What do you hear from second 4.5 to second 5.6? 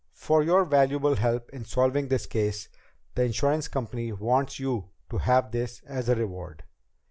you to have